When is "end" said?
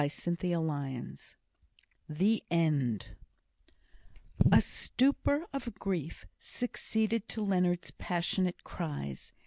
2.49-3.15